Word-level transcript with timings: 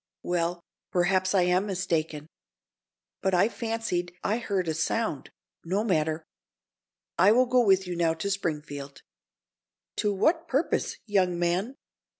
"Well, 0.23 0.63
perhaps 0.91 1.35
I 1.35 1.43
am 1.43 1.67
mistaken. 1.67 2.25
But 3.21 3.35
I 3.35 3.47
fancied 3.49 4.11
I 4.23 4.39
heard 4.39 4.65
such 4.65 4.75
a 4.75 4.79
sound. 4.81 5.29
No 5.63 5.83
matter. 5.83 6.25
I 7.19 7.31
will 7.31 7.45
go 7.45 7.63
with 7.63 7.85
you 7.85 7.95
now 7.95 8.15
to 8.15 8.31
Springfield." 8.31 9.03
"To 9.97 10.11
what 10.11 10.47
purpose, 10.47 10.97
young 11.05 11.37
man?" 11.37 11.75